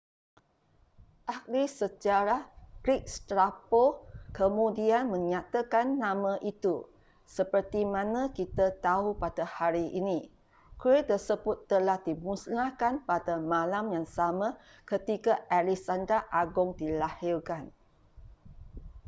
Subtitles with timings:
[1.33, 2.41] ahli sejarah
[2.83, 3.83] greek strabo
[4.37, 6.75] kemudian menyatakan nama itu
[7.35, 10.19] sepertimana kita tahu pada hari ini
[10.81, 14.47] kuil tersebut telah dimusnahkan pada malam yang sama
[14.91, 17.63] ketika alexander agung dilahirkan